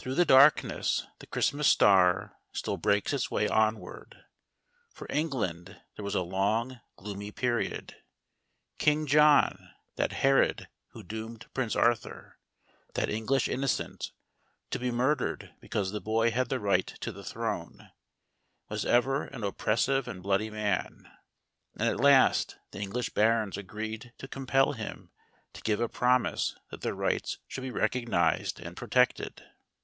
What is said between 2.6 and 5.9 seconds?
^ breaks its way onward. For England